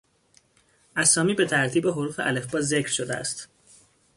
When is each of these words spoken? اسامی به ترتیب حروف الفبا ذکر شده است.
اسامی 0.95 1.33
به 1.33 1.45
ترتیب 1.45 1.87
حروف 1.87 2.19
الفبا 2.23 2.61
ذکر 2.61 2.87
شده 2.89 3.15
است. 3.15 3.47